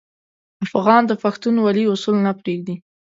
افغان 0.65 1.01
د 1.07 1.11
پښتونولي 1.23 1.83
اصول 1.93 2.17
نه 2.25 2.31
پرېږدي. 2.39 2.75